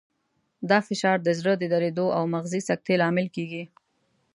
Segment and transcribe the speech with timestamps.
[0.69, 3.63] دا فشار د زړه د دریدو او مغزي سکتې لامل کېږي.